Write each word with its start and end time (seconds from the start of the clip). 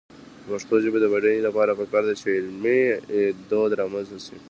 د 0.43 0.43
پښتو 0.51 0.75
ژبې 0.83 0.99
د 1.01 1.05
بډاینې 1.13 1.41
لپاره 1.47 1.77
پکار 1.79 2.03
ده 2.07 2.13
چې 2.21 2.27
علمي 2.37 2.79
دود 3.49 3.71
رامنځته 3.81 4.19
شي. 4.25 4.37